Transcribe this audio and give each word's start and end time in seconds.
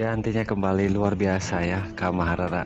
gantinya 0.00 0.48
kembali 0.48 0.96
luar 0.96 1.12
biasa 1.12 1.60
ya 1.60 1.84
Kak 1.92 2.16
Maharara. 2.16 2.64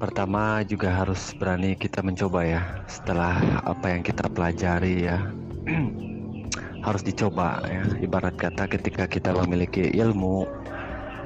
Pertama 0.00 0.64
juga 0.64 0.88
harus 0.88 1.36
berani 1.36 1.76
kita 1.76 2.00
mencoba 2.00 2.48
ya 2.48 2.64
setelah 2.88 3.36
apa 3.60 3.92
yang 3.92 4.00
kita 4.00 4.24
pelajari 4.32 5.04
ya. 5.04 5.20
Harus 6.86 7.02
dicoba 7.02 7.60
ya 7.66 7.82
ibarat 7.98 8.38
kata 8.38 8.70
ketika 8.70 9.10
kita 9.10 9.34
memiliki 9.34 9.90
ilmu 9.90 10.46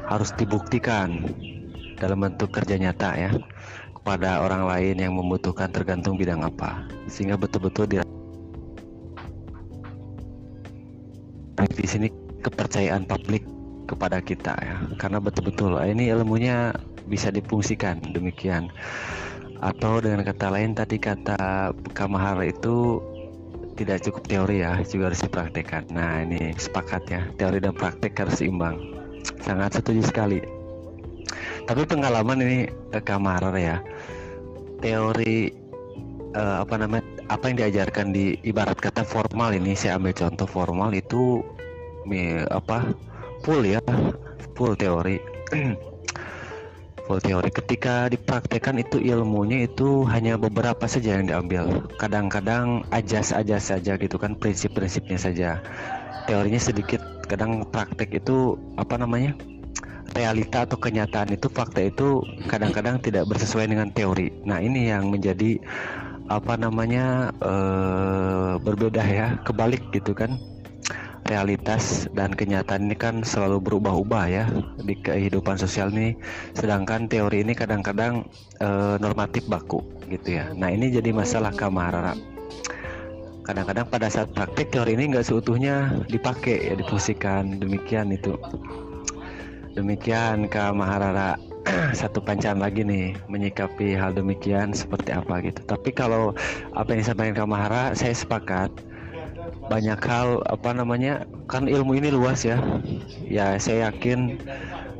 harus 0.08 0.32
dibuktikan 0.40 1.20
dalam 2.00 2.24
bentuk 2.24 2.48
kerja 2.48 2.80
nyata 2.80 3.12
ya 3.12 3.30
kepada 3.92 4.40
orang 4.40 4.64
lain 4.64 4.96
yang 4.96 5.12
membutuhkan 5.20 5.68
tergantung 5.68 6.16
bidang 6.16 6.40
apa 6.40 6.88
sehingga 7.12 7.36
betul-betul 7.36 7.84
di 7.92 8.00
di 11.76 11.84
sini 11.84 12.08
kepercayaan 12.40 13.04
publik 13.04 13.44
kepada 13.90 14.22
kita 14.22 14.54
ya. 14.62 14.78
Karena 14.94 15.18
betul-betul 15.18 15.74
ini 15.82 16.14
ilmunya 16.14 16.70
bisa 17.10 17.34
difungsikan 17.34 17.98
demikian. 18.14 18.70
Atau 19.60 20.00
dengan 20.00 20.22
kata 20.24 20.54
lain 20.54 20.72
tadi 20.72 20.96
kata 20.96 21.74
Kamahara 21.92 22.46
itu 22.48 23.02
tidak 23.74 24.04
cukup 24.06 24.22
teori 24.30 24.62
ya 24.62 24.78
juga 24.86 25.10
harus 25.10 25.20
dipraktekkan. 25.26 25.90
Nah 25.90 26.22
ini 26.22 26.54
sepakat 26.54 27.02
ya. 27.10 27.26
Teori 27.34 27.58
dan 27.58 27.74
praktek 27.74 28.14
harus 28.14 28.38
seimbang. 28.38 28.78
Sangat 29.42 29.76
setuju 29.76 30.06
sekali. 30.06 30.40
Tapi 31.66 31.82
pengalaman 31.84 32.40
ini 32.40 32.58
eh, 32.70 33.02
Kamahara 33.02 33.52
ya. 33.58 33.76
Teori 34.80 35.52
eh, 36.32 36.56
apa 36.62 36.74
namanya 36.80 37.04
apa 37.30 37.46
yang 37.46 37.56
diajarkan 37.62 38.10
di 38.10 38.34
ibarat 38.42 38.80
kata 38.80 39.06
formal 39.06 39.54
ini 39.54 39.76
saya 39.78 40.00
ambil 40.00 40.16
contoh 40.16 40.48
formal 40.50 40.90
itu 40.90 41.44
apa 42.50 42.90
full 43.44 43.62
ya 43.64 43.80
full 44.54 44.76
teori. 44.76 45.16
Full 47.10 47.26
teori. 47.26 47.50
Ketika 47.50 48.06
dipraktekkan 48.06 48.78
itu 48.78 49.02
ilmunya 49.02 49.66
itu 49.66 50.06
hanya 50.06 50.38
beberapa 50.38 50.86
saja 50.86 51.18
yang 51.18 51.26
diambil. 51.26 51.82
Kadang-kadang 51.98 52.86
ajas-ajas 52.94 53.74
saja 53.74 53.98
gitu 53.98 54.14
kan 54.14 54.38
prinsip-prinsipnya 54.38 55.18
saja. 55.18 55.58
Teorinya 56.30 56.62
sedikit 56.62 57.02
kadang 57.26 57.66
praktek 57.66 58.22
itu 58.22 58.54
apa 58.78 58.94
namanya 58.94 59.34
realita 60.14 60.62
atau 60.66 60.78
kenyataan 60.78 61.34
itu 61.34 61.50
fakta 61.50 61.90
itu 61.90 62.22
kadang-kadang 62.46 63.02
tidak 63.02 63.26
bersesuaian 63.26 63.74
dengan 63.74 63.90
teori. 63.90 64.30
Nah 64.46 64.62
ini 64.62 64.94
yang 64.94 65.10
menjadi 65.10 65.58
apa 66.30 66.54
namanya 66.54 67.34
ee, 67.42 68.62
berbeda 68.62 69.02
ya 69.02 69.34
kebalik 69.42 69.82
gitu 69.90 70.14
kan 70.14 70.38
realitas 71.30 72.10
dan 72.12 72.34
kenyataan 72.34 72.90
ini 72.90 72.98
kan 72.98 73.22
selalu 73.22 73.62
berubah-ubah 73.62 74.24
ya 74.26 74.44
di 74.82 74.98
kehidupan 74.98 75.54
sosial 75.54 75.94
ini. 75.94 76.18
Sedangkan 76.58 77.06
teori 77.06 77.46
ini 77.46 77.54
kadang-kadang 77.54 78.26
e, 78.58 78.68
normatif 78.98 79.46
baku 79.46 79.78
gitu 80.10 80.42
ya. 80.42 80.50
Nah 80.58 80.74
ini 80.74 80.90
jadi 80.90 81.14
masalah 81.14 81.54
kamar 81.54 82.18
kadang-kadang 83.50 83.86
pada 83.90 84.06
saat 84.06 84.30
praktik 84.30 84.70
teori 84.70 84.94
ini 84.94 85.10
nggak 85.10 85.26
seutuhnya 85.26 85.90
dipakai 86.06 86.70
ya 86.70 86.74
difungsikan 86.78 87.58
demikian 87.58 88.14
itu. 88.14 88.38
Demikian 89.74 90.50
Kak 90.50 90.74
Maharara. 90.74 91.38
Satu 92.00 92.24
pancaran 92.24 92.56
lagi 92.56 92.80
nih 92.86 93.12
menyikapi 93.28 93.92
hal 93.92 94.16
demikian 94.16 94.72
seperti 94.72 95.12
apa 95.12 95.44
gitu. 95.44 95.60
Tapi 95.66 95.92
kalau 95.92 96.32
apa 96.72 96.88
yang 96.94 97.00
disampaikan 97.04 97.36
Kak 97.36 97.48
Mahara 97.50 97.84
saya 97.92 98.16
sepakat 98.16 98.72
banyak 99.70 100.02
hal 100.02 100.42
apa 100.50 100.74
namanya 100.74 101.22
kan 101.46 101.70
ilmu 101.70 101.94
ini 101.94 102.10
luas 102.10 102.42
ya. 102.42 102.58
Ya 103.30 103.54
saya 103.62 103.94
yakin 103.94 104.42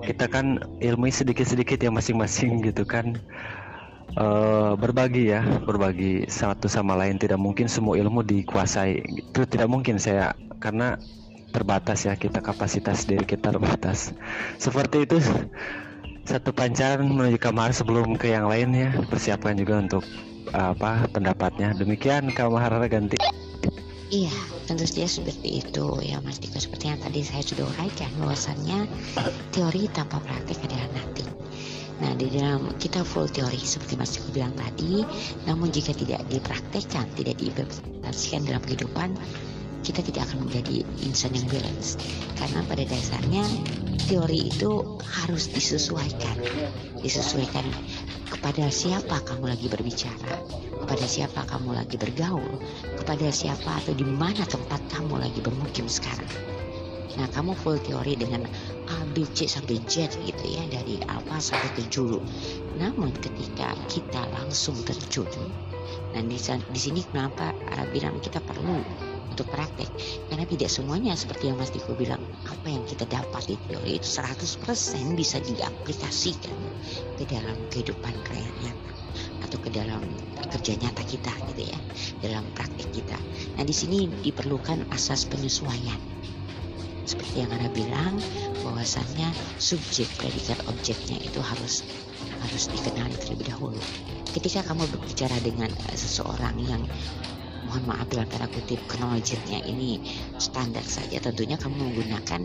kita 0.07 0.31
kan 0.31 0.63
ilmu 0.79 1.11
sedikit-sedikit 1.11 1.83
ya 1.83 1.91
masing-masing 1.91 2.63
gitu 2.63 2.87
kan. 2.87 3.19
Uh, 4.19 4.75
berbagi 4.75 5.31
ya 5.31 5.43
berbagi 5.67 6.31
satu 6.31 6.71
sama 6.71 6.95
lain. 6.95 7.19
Tidak 7.19 7.35
mungkin 7.35 7.67
semua 7.67 7.99
ilmu 7.99 8.23
dikuasai. 8.23 9.03
Itu 9.27 9.43
tidak 9.43 9.67
mungkin 9.67 9.99
saya 9.99 10.39
karena 10.63 10.95
terbatas 11.51 12.07
ya 12.07 12.15
kita 12.15 12.39
kapasitas 12.39 13.11
diri 13.11 13.27
kita 13.27 13.51
terbatas. 13.51 14.15
Seperti 14.63 15.03
itu 15.03 15.19
satu 16.23 16.55
pancaran 16.55 17.11
menuju 17.11 17.43
kamar 17.43 17.75
sebelum 17.75 18.15
ke 18.15 18.31
yang 18.31 18.47
lain 18.47 18.71
ya. 18.71 18.95
Persiapkan 19.11 19.59
juga 19.59 19.83
untuk 19.83 20.07
apa 20.55 21.11
pendapatnya. 21.11 21.75
Demikian 21.75 22.31
kamar 22.31 22.71
ganti 22.87 23.19
Iya, 24.11 24.35
tentu 24.67 24.91
saja 24.91 25.07
seperti 25.07 25.63
itu 25.63 25.87
ya 26.03 26.19
Mas 26.27 26.43
Diko. 26.43 26.59
Seperti 26.59 26.91
yang 26.91 26.99
tadi 26.99 27.23
saya 27.23 27.47
sudah 27.47 27.63
uraikan 27.63 28.11
bahwasannya 28.19 28.91
teori 29.55 29.87
tanpa 29.95 30.19
praktik 30.19 30.59
adalah 30.67 30.91
nothing. 30.99 31.31
Nah, 32.03 32.19
di 32.19 32.27
dalam 32.35 32.75
kita 32.83 33.07
full 33.07 33.31
teori 33.31 33.63
seperti 33.63 33.95
Mas 33.95 34.19
Diko 34.19 34.35
bilang 34.35 34.51
tadi, 34.59 35.07
namun 35.47 35.71
jika 35.71 35.95
tidak 35.95 36.27
dipraktekkan, 36.27 37.07
tidak 37.15 37.39
diimplementasikan 37.39 38.51
dalam 38.51 38.59
kehidupan, 38.67 39.15
kita 39.87 40.03
tidak 40.03 40.27
akan 40.27 40.43
menjadi 40.43 40.83
insan 41.07 41.31
yang 41.31 41.47
balance. 41.47 41.95
Karena 42.35 42.67
pada 42.67 42.83
dasarnya 42.83 43.47
teori 44.11 44.51
itu 44.51 44.99
harus 45.07 45.55
disesuaikan. 45.55 46.35
Disesuaikan 46.99 47.63
kepada 48.27 48.75
siapa 48.75 49.23
kamu 49.23 49.55
lagi 49.55 49.71
berbicara, 49.71 50.35
kepada 50.91 51.07
siapa 51.07 51.47
kamu 51.47 51.79
lagi 51.79 51.95
bergaul, 51.95 52.59
kepada 52.99 53.31
siapa 53.31 53.79
atau 53.79 53.95
di 53.95 54.03
mana 54.03 54.43
tempat 54.43 54.83
kamu 54.91 55.23
lagi 55.23 55.39
bermukim 55.39 55.87
sekarang. 55.87 56.27
Nah, 57.15 57.31
kamu 57.31 57.55
full 57.55 57.79
teori 57.79 58.19
dengan 58.19 58.43
A, 58.91 59.07
B, 59.15 59.23
C 59.31 59.47
sampai 59.47 59.79
Z 59.87 60.19
gitu 60.19 60.45
ya 60.51 60.67
dari 60.67 60.99
alfa 61.07 61.39
sampai 61.39 61.71
ke 61.79 61.87
julu. 61.95 62.19
Namun 62.75 63.15
ketika 63.23 63.71
kita 63.87 64.19
langsung 64.35 64.75
terjun, 64.83 65.31
nah 66.11 66.27
di, 66.27 66.35
di 66.43 66.81
sini 66.83 67.07
kenapa 67.07 67.55
bilang 67.95 68.19
kita 68.19 68.43
perlu 68.43 68.83
untuk 69.31 69.47
praktek 69.47 69.87
karena 70.27 70.43
tidak 70.43 70.75
semuanya 70.75 71.15
seperti 71.15 71.55
yang 71.55 71.59
Mas 71.63 71.71
Diko 71.71 71.95
bilang 71.95 72.19
apa 72.51 72.67
yang 72.67 72.83
kita 72.83 73.07
dapat 73.07 73.47
di 73.47 73.55
teori 73.71 73.95
itu 73.95 74.11
100% 74.11 74.59
bisa 75.15 75.39
diaplikasikan 75.39 76.59
ke 77.15 77.31
dalam 77.31 77.55
kehidupan 77.71 78.11
nyata 78.67 79.00
atau 79.45 79.59
ke 79.61 79.69
dalam 79.73 80.03
kerja 80.51 80.75
nyata 80.79 81.03
kita 81.07 81.33
gitu 81.53 81.71
ya 81.71 81.79
dalam 82.23 82.45
praktek 82.55 82.89
kita. 82.95 83.19
Nah 83.59 83.65
di 83.65 83.75
sini 83.75 84.07
diperlukan 84.09 84.91
asas 84.95 85.27
penyesuaian. 85.29 85.99
Seperti 87.05 87.43
yang 87.43 87.51
Anda 87.51 87.71
bilang 87.75 88.23
bahwasannya 88.63 89.35
subjek 89.59 90.07
predikat 90.15 90.63
objeknya 90.71 91.19
itu 91.19 91.43
harus 91.43 91.83
harus 92.41 92.65
dikenali 92.71 93.17
terlebih 93.19 93.51
dahulu. 93.51 93.81
Ketika 94.31 94.63
kamu 94.63 94.87
berbicara 94.95 95.37
dengan 95.43 95.75
seseorang 95.91 96.55
yang 96.63 96.83
mohon 97.71 97.87
maaf 97.87 98.11
dalam 98.11 98.27
tanda 98.27 98.51
kutip 98.51 98.83
knowledge-nya 98.91 99.63
ini 99.63 100.03
standar 100.43 100.83
saja 100.83 101.23
tentunya 101.23 101.55
kamu 101.55 101.79
menggunakan 101.79 102.43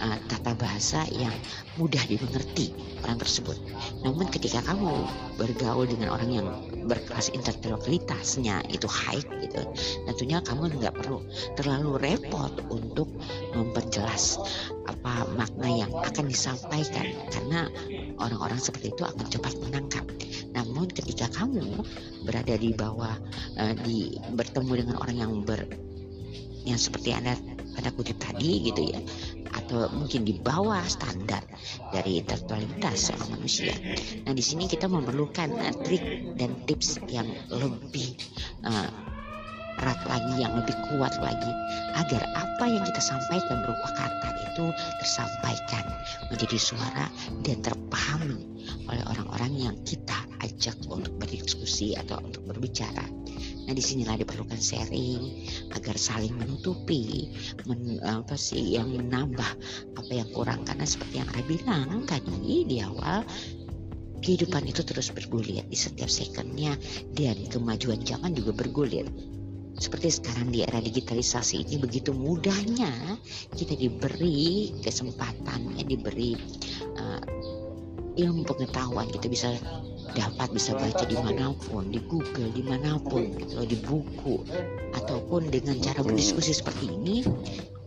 uh, 0.00 0.16
tata 0.32 0.56
bahasa 0.56 1.04
yang 1.12 1.36
mudah 1.76 2.00
dimengerti 2.08 2.72
orang 3.04 3.20
tersebut. 3.20 3.60
Namun 4.00 4.24
ketika 4.32 4.64
kamu 4.64 5.04
bergaul 5.36 5.84
dengan 5.84 6.16
orang 6.16 6.30
yang 6.32 6.48
berkelas 6.88 7.28
intelektualitasnya 7.36 8.64
itu 8.72 8.88
high 8.88 9.20
gitu, 9.44 9.68
tentunya 10.08 10.40
kamu 10.40 10.72
nggak 10.80 10.96
perlu 10.96 11.20
terlalu 11.60 12.00
repot 12.00 12.56
untuk 12.72 13.12
memperjelas 13.52 14.40
apa 14.88 15.28
makna 15.36 15.84
yang 15.84 15.92
akan 15.92 16.24
disampaikan 16.24 17.12
karena 17.28 17.68
orang-orang 18.18 18.60
seperti 18.60 18.94
itu 18.94 19.02
akan 19.02 19.26
cepat 19.26 19.54
menangkap. 19.62 20.04
Namun 20.54 20.90
ketika 20.90 21.26
kamu 21.34 21.82
berada 22.22 22.54
di 22.54 22.70
bawah 22.74 23.14
uh, 23.58 23.74
di 23.82 24.18
bertemu 24.34 24.72
dengan 24.84 24.96
orang 25.02 25.16
yang 25.18 25.32
ber 25.42 25.66
yang 26.64 26.80
seperti 26.80 27.12
anda 27.12 27.36
pada 27.74 27.92
kutip 27.92 28.16
tadi 28.22 28.72
gitu 28.72 28.94
ya 28.94 29.00
atau 29.54 29.86
mungkin 29.92 30.26
di 30.26 30.38
bawah 30.40 30.82
standar 30.86 31.42
dari 31.94 32.22
intelektualitas 32.22 33.10
seorang 33.10 33.38
manusia. 33.38 33.74
Nah 34.26 34.32
di 34.34 34.42
sini 34.42 34.66
kita 34.66 34.90
memerlukan 34.90 35.50
uh, 35.54 35.74
trik 35.84 36.34
dan 36.38 36.54
tips 36.66 36.98
yang 37.10 37.26
lebih 37.50 38.18
uh, 38.66 39.03
erat 39.84 40.00
lagi, 40.08 40.40
yang 40.40 40.56
lebih 40.56 40.72
kuat 40.88 41.12
lagi, 41.20 41.52
agar 41.92 42.24
apa 42.32 42.64
yang 42.64 42.80
kita 42.88 43.04
sampaikan 43.04 43.60
berupa 43.60 43.88
kata 43.92 44.28
itu 44.54 44.64
tersampaikan 45.04 45.84
menjadi 46.32 46.56
suara 46.56 47.06
dan 47.44 47.60
terpahami 47.60 48.40
oleh 48.88 49.04
orang-orang 49.12 49.52
yang 49.52 49.76
kita 49.84 50.16
ajak 50.40 50.78
untuk 50.88 51.12
berdiskusi 51.20 51.92
atau 52.00 52.16
untuk 52.24 52.48
berbicara. 52.48 53.04
Nah 53.64 53.72
di 53.72 53.80
sinilah 53.80 54.20
diperlukan 54.20 54.60
sharing 54.60 55.48
agar 55.72 55.96
saling 55.96 56.36
menutupi, 56.36 57.32
men, 57.68 58.00
apa 58.04 58.36
sih 58.36 58.76
yang 58.76 58.92
menambah 58.92 59.50
apa 60.00 60.12
yang 60.12 60.28
kurang. 60.32 60.64
Karena 60.68 60.84
seperti 60.84 61.20
yang 61.20 61.28
saya 61.32 61.44
bilang 61.44 62.04
tadi 62.08 62.68
di 62.68 62.78
awal 62.84 63.24
kehidupan 64.20 64.68
itu 64.68 64.84
terus 64.84 65.12
bergulir. 65.12 65.64
Di 65.68 65.76
setiap 65.76 66.08
secondnya 66.12 66.76
dan 67.16 67.36
kemajuan 67.48 68.04
zaman 68.04 68.36
juga 68.36 68.52
bergulir 68.52 69.08
seperti 69.78 70.08
sekarang 70.22 70.54
di 70.54 70.62
era 70.62 70.78
digitalisasi 70.78 71.66
ini 71.66 71.82
begitu 71.82 72.14
mudahnya 72.14 73.18
kita 73.58 73.74
diberi 73.74 74.70
kesempatan 74.82 75.74
ya 75.74 75.84
diberi 75.84 76.38
uh, 76.98 77.22
ilmu 78.14 78.46
pengetahuan 78.46 79.10
kita 79.10 79.26
bisa 79.26 79.48
dapat 80.14 80.54
bisa 80.54 80.78
baca 80.78 81.02
di 81.02 81.18
mana 81.18 81.50
pun 81.66 81.90
di 81.90 81.98
Google 82.06 82.54
di 82.54 82.62
mana 82.62 83.02
pun 83.02 83.34
gitu 83.34 83.66
di 83.66 83.78
buku 83.82 84.46
ataupun 84.94 85.50
dengan 85.50 85.74
cara 85.82 86.06
berdiskusi 86.06 86.54
seperti 86.54 86.94
ini 86.94 87.26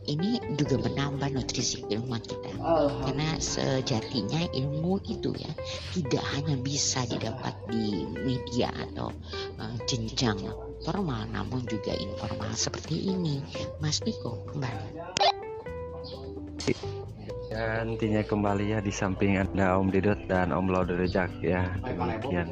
ini 0.07 0.39
juga 0.55 0.79
menambah 0.87 1.35
nutrisi 1.35 1.83
keilmuan 1.83 2.23
kita. 2.23 2.55
Karena 3.03 3.35
sejatinya 3.43 4.39
ilmu 4.55 5.03
itu 5.03 5.35
ya 5.35 5.51
tidak 5.91 6.23
hanya 6.31 6.55
bisa 6.63 7.03
didapat 7.11 7.51
di 7.67 8.07
media 8.23 8.71
atau 8.71 9.11
uh, 9.59 9.75
jenjang 9.83 10.39
formal 10.87 11.27
namun 11.35 11.67
juga 11.67 11.91
informal 11.99 12.55
seperti 12.55 13.11
ini. 13.11 13.43
Mas 13.83 13.99
Niko 14.07 14.39
kembali. 14.47 14.87
Ya, 17.51 17.83
intinya 17.83 18.23
kembali 18.23 18.71
ya 18.71 18.79
di 18.79 18.93
samping 18.95 19.35
ada 19.35 19.75
Om 19.75 19.91
Didot 19.91 20.23
dan 20.31 20.55
Om 20.55 20.71
Lauderejak 20.71 21.43
ya. 21.43 21.67
Demikian. 21.83 22.47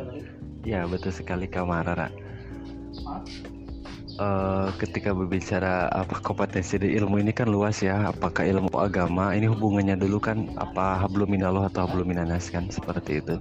Ya 0.67 0.83
betul 0.83 1.15
sekali 1.15 1.47
Kamarara 1.47 2.11
uh, 4.19 4.67
ketika 4.79 5.11
berbicara 5.11 5.91
apa 5.91 6.19
kompetensi 6.23 6.79
di 6.79 6.95
ilmu 6.95 7.21
ini 7.21 7.31
kan 7.31 7.47
luas 7.47 7.79
ya. 7.83 8.11
Apakah 8.11 8.43
ilmu 8.47 8.71
agama? 8.75 9.31
Ini 9.35 9.51
hubungannya 9.51 9.95
dulu 9.99 10.19
kan 10.19 10.51
apa 10.59 11.05
habluminallah 11.05 11.71
atau 11.71 11.87
habluminanas 11.87 12.51
kan? 12.51 12.67
Seperti 12.71 13.21
itu. 13.23 13.35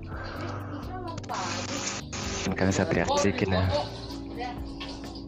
Kan 2.54 2.68
satria 2.70 3.08
sikin 3.18 3.56
ya 3.56 3.64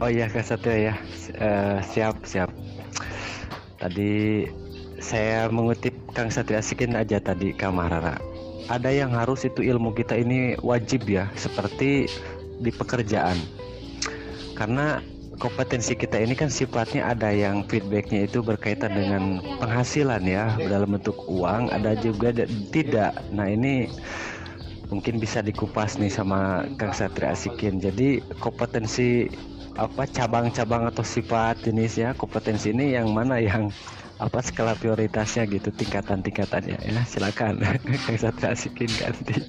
oh 0.01 0.11
iya 0.11 0.27
kak 0.29 0.45
satria 0.45 0.93
ya. 0.93 0.95
Uh, 1.37 1.79
siap 1.85 2.23
siap. 2.29 2.51
Tadi 3.77 4.47
saya 4.97 5.53
mengutip 5.53 5.93
Kang 6.17 6.33
Satria 6.33 6.65
Sikin 6.65 6.97
aja 6.97 7.21
tadi 7.21 7.53
Kamarara 7.53 8.17
ada 8.67 8.91
yang 8.91 9.15
harus 9.15 9.47
itu 9.47 9.63
ilmu 9.63 9.95
kita 9.95 10.19
ini 10.19 10.59
wajib 10.61 11.07
ya 11.07 11.31
seperti 11.39 12.11
di 12.59 12.71
pekerjaan. 12.75 13.39
Karena 14.57 14.99
kompetensi 15.37 15.93
kita 15.93 16.17
ini 16.17 16.33
kan 16.33 16.49
sifatnya 16.49 17.13
ada 17.13 17.29
yang 17.29 17.63
feedbacknya 17.69 18.25
itu 18.25 18.41
berkaitan 18.41 18.97
dengan 18.97 19.45
penghasilan 19.61 20.25
ya 20.25 20.57
dalam 20.57 20.97
bentuk 20.97 21.17
uang 21.29 21.71
ada 21.71 21.95
juga 22.01 22.33
tidak. 22.73 23.13
Nah 23.31 23.47
ini 23.47 23.87
mungkin 24.89 25.19
bisa 25.21 25.43
dikupas 25.43 25.99
nih 25.99 26.11
sama 26.11 26.65
Kang 26.81 26.95
Satria 26.95 27.35
Asikin 27.35 27.83
jadi 27.83 28.23
kompetensi 28.39 29.29
apa 29.77 30.09
cabang-cabang 30.09 30.89
atau 30.89 31.05
sifat 31.05 31.61
jenisnya 31.61 32.17
kompetensi 32.17 32.73
ini 32.73 32.97
yang 32.97 33.13
mana 33.13 33.37
yang 33.37 33.69
apa 34.17 34.41
skala 34.41 34.73
prioritasnya 34.73 35.45
gitu 35.45 35.69
tingkatan-tingkatannya 35.69 36.81
ya. 36.81 37.03
Silakan. 37.05 37.61
Kang 38.09 38.17
Satria 38.17 38.57
Asikin 38.57 38.89
ganti. 38.97 39.45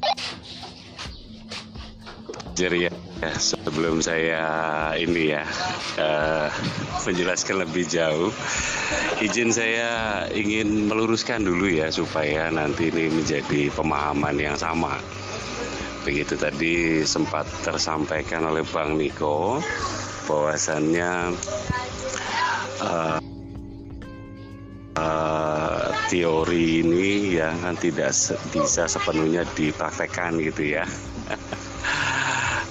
Jadi 2.58 2.90
ya 2.90 2.92
sebelum 3.38 4.02
saya 4.02 4.50
ini 4.98 5.30
ya 5.30 5.46
uh, 6.02 6.50
menjelaskan 7.06 7.62
lebih 7.62 7.86
jauh, 7.86 8.34
izin 9.22 9.54
saya 9.54 10.26
ingin 10.34 10.90
meluruskan 10.90 11.46
dulu 11.46 11.70
ya 11.70 11.94
supaya 11.94 12.50
nanti 12.50 12.90
ini 12.90 13.14
menjadi 13.14 13.70
pemahaman 13.78 14.42
yang 14.42 14.58
sama. 14.58 14.98
Begitu 16.02 16.34
tadi 16.34 17.06
sempat 17.06 17.46
tersampaikan 17.62 18.50
oleh 18.50 18.66
Bang 18.74 18.98
Niko 18.98 19.62
bahwasannya 20.28 21.34
uh, 22.84 23.18
uh, 25.00 25.86
teori 26.12 26.84
ini 26.84 27.40
ya 27.40 27.56
kan 27.64 27.80
tidak 27.80 28.12
bisa 28.52 28.84
sepenuhnya 28.86 29.48
dipraktekkan 29.56 30.38
gitu 30.44 30.78
ya. 30.78 30.86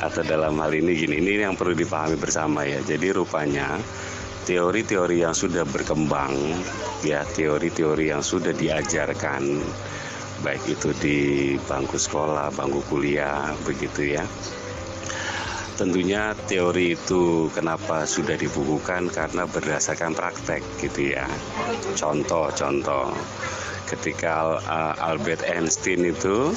atau 0.07 0.21
dalam 0.21 0.61
hal 0.61 0.77
ini 0.77 0.93
gini 0.93 1.19
ini 1.25 1.41
yang 1.41 1.57
perlu 1.57 1.73
dipahami 1.73 2.21
bersama 2.21 2.69
ya 2.69 2.85
jadi 2.85 3.17
rupanya 3.17 3.81
teori-teori 4.45 5.25
yang 5.25 5.33
sudah 5.35 5.65
berkembang 5.65 6.37
ya 7.03 7.25
teori-teori 7.25 8.13
yang 8.13 8.21
sudah 8.21 8.53
diajarkan 8.53 9.59
baik 10.45 10.63
itu 10.69 10.93
di 11.01 11.19
bangku 11.65 11.97
sekolah 11.97 12.53
bangku 12.53 12.85
kuliah 12.93 13.51
begitu 13.65 14.21
ya 14.21 14.25
tentunya 15.77 16.33
teori 16.49 16.97
itu 16.97 17.53
kenapa 17.53 18.09
sudah 18.09 18.35
dibukukan? 18.35 19.13
Karena 19.13 19.45
berdasarkan 19.45 20.17
praktek 20.17 20.65
gitu 20.81 21.15
ya. 21.15 21.29
Contoh-contoh 21.95 23.13
ketika 23.87 24.59
Albert 24.99 25.47
Einstein 25.47 26.11
itu 26.11 26.51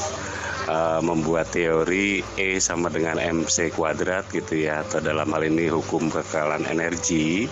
uh, 0.70 1.02
membuat 1.02 1.54
teori 1.54 2.26
E 2.38 2.58
sama 2.58 2.90
dengan 2.90 3.22
mc 3.22 3.74
kuadrat 3.74 4.26
gitu 4.34 4.66
ya 4.66 4.82
atau 4.86 5.02
dalam 5.02 5.30
hal 5.34 5.46
ini 5.46 5.70
hukum 5.70 6.10
kekalahan 6.10 6.66
energi 6.70 7.46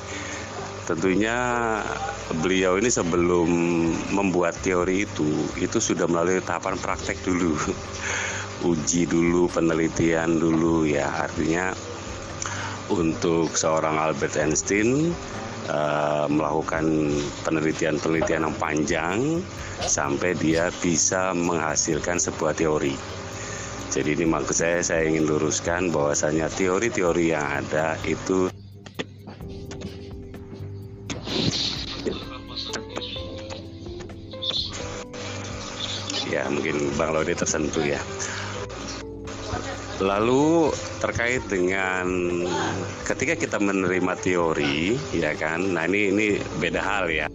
tentunya 0.87 1.35
beliau 2.39 2.79
ini 2.79 2.87
sebelum 2.87 3.49
membuat 4.15 4.55
teori 4.63 5.03
itu 5.03 5.27
itu 5.59 5.77
sudah 5.83 6.07
melalui 6.07 6.39
tahapan 6.39 6.79
praktek 6.79 7.19
dulu 7.27 7.55
uji 8.65 9.05
dulu 9.05 9.45
penelitian 9.51 10.41
dulu 10.41 10.87
ya 10.87 11.05
artinya 11.27 11.75
untuk 12.89 13.51
seorang 13.53 13.99
Albert 13.99 14.39
Einstein 14.39 15.11
uh, 15.67 16.25
melakukan 16.31 17.11
penelitian-penelitian 17.43 18.47
yang 18.47 18.55
panjang 18.57 19.17
sampai 19.83 20.33
dia 20.39 20.71
bisa 20.79 21.35
menghasilkan 21.35 22.17
sebuah 22.17 22.55
teori. 22.55 22.95
Jadi 23.91 24.19
ini 24.19 24.25
maksud 24.27 24.55
saya 24.55 24.79
saya 24.83 25.03
ingin 25.07 25.27
luruskan 25.27 25.91
bahwasanya 25.91 26.51
teori-teori 26.51 27.31
yang 27.31 27.43
ada 27.43 27.95
itu 28.03 28.51
ya 36.27 36.43
mungkin 36.51 36.91
Bang 36.99 37.15
Lodi 37.15 37.33
tersentuh 37.33 37.81
ya. 37.81 37.99
Lalu 39.97 40.69
terkait 41.01 41.41
dengan 41.49 42.05
ketika 43.01 43.33
kita 43.33 43.57
menerima 43.57 44.13
teori, 44.21 44.93
ya 45.17 45.33
kan? 45.33 45.73
Nah 45.73 45.89
ini 45.89 46.13
ini 46.13 46.27
beda 46.61 46.81
hal 46.85 47.09
ya. 47.09 47.25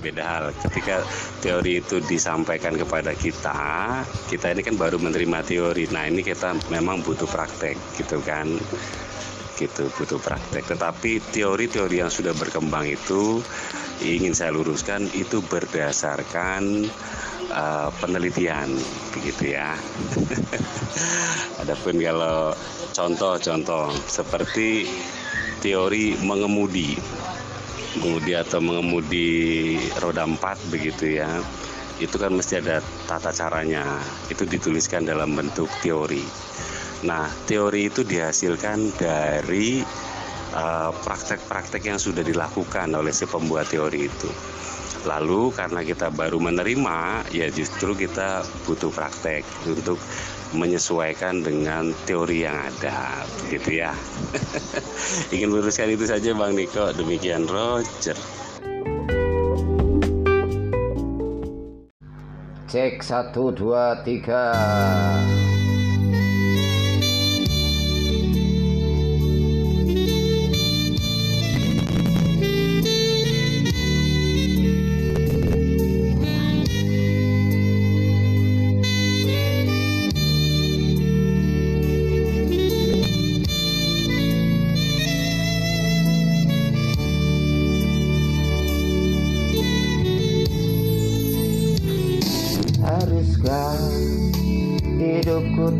Beda 0.00 0.22
hal. 0.22 0.44
Ketika 0.66 1.02
teori 1.44 1.78
itu 1.78 2.02
disampaikan 2.02 2.74
kepada 2.74 3.14
kita, 3.14 4.02
kita 4.26 4.50
ini 4.50 4.66
kan 4.66 4.74
baru 4.74 4.98
menerima 4.98 5.46
teori. 5.46 5.86
Nah 5.94 6.10
ini 6.10 6.26
kita 6.26 6.58
memang 6.74 7.06
butuh 7.06 7.26
praktek, 7.26 7.78
gitu 7.94 8.18
kan? 8.26 8.50
Gitu 9.58 9.86
butuh 9.94 10.18
praktek. 10.18 10.74
Tetapi 10.74 11.22
teori-teori 11.30 12.02
yang 12.02 12.10
sudah 12.10 12.34
berkembang 12.34 12.90
itu 12.90 13.38
ingin 14.02 14.32
saya 14.32 14.56
luruskan 14.56 15.06
itu 15.12 15.38
berdasarkan 15.44 16.88
uh, 17.50 17.88
penelitian 17.98 18.70
begitu 19.14 19.54
ya. 19.58 19.74
Adapun 21.62 21.98
kalau 22.00 22.54
contoh-contoh 22.94 23.92
seperti 24.06 24.88
teori 25.60 26.16
mengemudi, 26.24 26.96
mengemudi 28.00 28.32
atau 28.32 28.58
mengemudi 28.62 29.30
roda 30.00 30.24
empat 30.24 30.56
begitu 30.72 31.20
ya, 31.20 31.30
itu 32.00 32.16
kan 32.16 32.32
mesti 32.32 32.62
ada 32.64 32.80
tata 33.06 33.30
caranya. 33.30 33.84
Itu 34.32 34.48
dituliskan 34.48 35.04
dalam 35.04 35.36
bentuk 35.36 35.68
teori. 35.84 36.24
Nah, 37.00 37.28
teori 37.48 37.88
itu 37.88 38.04
dihasilkan 38.04 38.92
dari 39.00 39.80
uh, 40.52 40.92
praktek-praktek 40.92 41.82
uh, 41.84 41.88
yang 41.94 41.98
sudah 42.00 42.20
dilakukan 42.20 42.92
oleh 42.92 43.12
si 43.12 43.24
pembuat 43.24 43.72
teori 43.72 44.08
itu. 44.08 44.30
Lalu 45.08 45.52
karena 45.56 45.80
kita 45.80 46.12
baru 46.12 46.36
menerima, 46.36 47.24
ya 47.32 47.48
justru 47.48 47.96
kita 47.96 48.44
butuh 48.68 48.92
praktek 48.92 49.44
untuk 49.64 49.96
menyesuaikan 50.50 51.40
dengan 51.46 51.94
teori 52.04 52.42
yang 52.44 52.58
ada, 52.58 53.22
gitu 53.48 53.80
ya. 53.80 53.94
Ingin 55.34 55.54
luruskan 55.54 55.94
itu 55.94 56.04
saja 56.04 56.34
Bang 56.34 56.58
Niko. 56.58 56.90
Demikian 56.92 57.46
Roger. 57.46 58.18
Cek 62.70 63.02
satu 63.02 63.50
dua 63.50 63.98
tiga. 64.06 64.54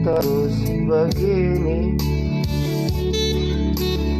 Terus 0.00 0.56
begini. 0.88 1.94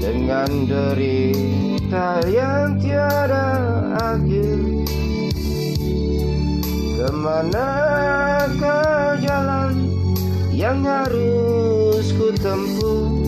Dengan 0.01 0.51
derita 0.69 2.21
yang 2.29 2.77
tiada 2.81 3.49
akhir. 3.97 4.59
Ke 7.01 7.09
mana 7.17 7.69
ke 8.61 8.79
jalan 9.25 9.89
yang 10.53 10.85
harus 10.85 12.13
ku 12.13 12.29
tempuh? 12.37 13.25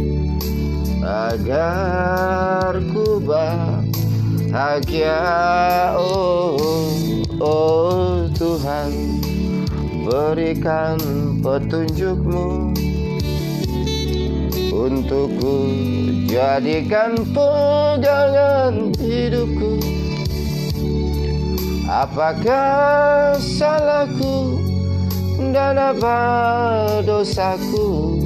Agar 1.02 2.76
ku 2.92 3.16
bahagia. 3.20 5.18
Oh, 5.96 6.60
oh 7.40 8.28
Tuhan 8.36 9.31
Berikan 10.12 11.00
petunjukmu 11.40 12.76
Untukku. 14.68 15.72
Jadikan 16.28 17.16
pegangan 17.32 18.92
hidupku. 19.00 19.80
Apakah 21.88 23.40
salahku 23.40 24.60
dan 25.48 25.80
apa 25.80 26.20
dosaku? 27.08 28.20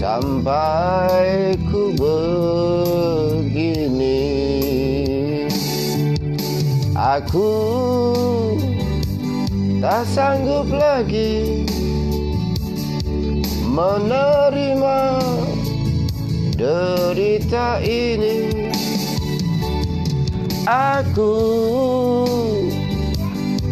Sampai 0.00 1.60
ku 1.68 1.92
begini. 1.92 3.68
Aku 6.96 7.52
tak 9.80 10.04
sanggup 10.12 10.68
lagi 10.68 11.64
menerima 13.64 15.00
derita 16.52 17.80
ini. 17.80 18.68
Aku 20.68 21.32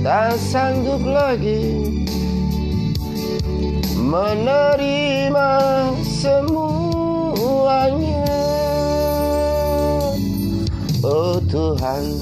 tak 0.01 0.41
sanggup 0.41 1.05
lagi 1.05 1.93
menerima 4.01 5.53
semuanya. 6.09 6.65
Oh 11.05 11.37
Tuhan, 11.45 12.17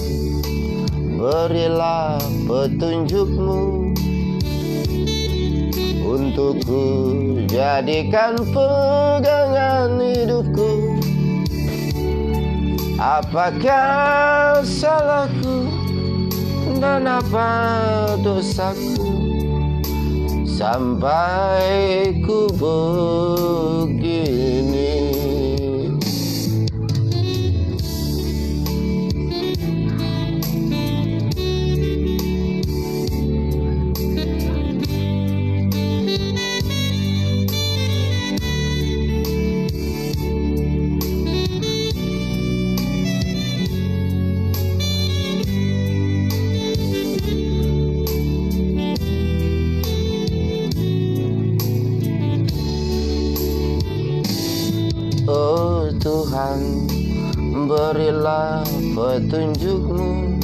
berilah 1.14 2.18
petunjukmu 2.46 3.92
Untukku. 6.06 6.86
Jadikan 7.50 8.38
pegangan 8.54 9.98
hidupku. 10.00 10.96
Apakah 12.96 14.62
salahku 14.62 15.68
dan 16.78 17.04
apa 17.10 17.52
dosaku? 18.22 19.02
Sampai 20.46 22.16
ku 22.24 22.48
begini 22.56 24.16
petunjukmu 59.16 60.36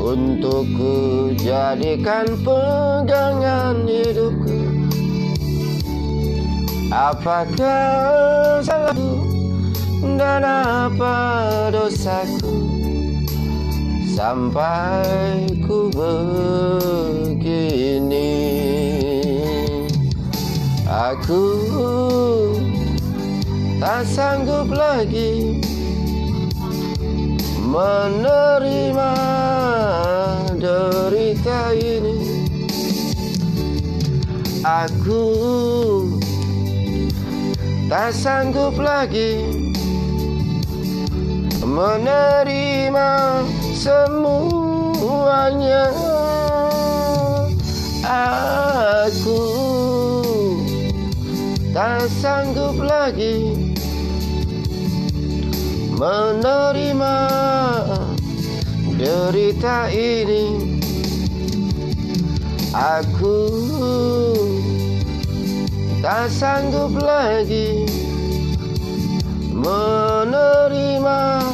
Untukku 0.00 1.32
jadikan 1.38 2.26
pegangan 2.42 3.84
hidupku. 3.88 4.58
Apakah 6.90 8.60
salahku 8.64 9.24
dan 10.18 10.42
apa 10.44 11.16
dosaku? 11.72 12.52
Sampai 14.12 15.48
ku 15.64 15.88
begini 15.94 17.40
Aku 20.84 21.46
tak 23.80 24.04
sanggup 24.04 24.68
lagi 24.74 25.56
menerima 27.70 29.14
derita 30.58 31.70
ini. 31.78 32.18
Aku 34.66 35.30
tak 37.86 38.10
sanggup 38.10 38.74
lagi 38.74 39.46
menerima 41.62 43.10
semuanya. 43.78 44.74
Aku 49.06 49.46
tak 51.70 52.10
sanggup 52.18 52.74
lagi 52.82 53.69
menerima 56.00 57.16
derita 58.96 59.92
ini. 59.92 60.80
Aku 62.72 63.36
tak 66.00 66.32
sanggup 66.32 66.96
lagi 66.96 67.84
menerima 69.52 71.44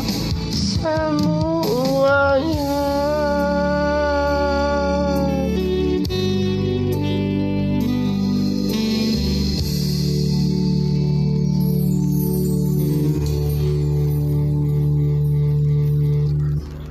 semuanya 0.55 2.66